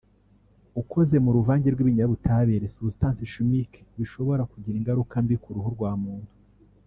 [0.81, 6.31] ukoze mu ruvange rw’ibinyabutabire (substances chimiques) bishobora kugira ingaruka mbi ku ruhu rwa muntu